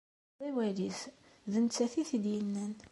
D 0.39 0.41
awal-is, 0.47 0.99
d 1.51 1.53
nettat 1.63 1.93
i 2.01 2.03
t-id-yennan. 2.09 2.71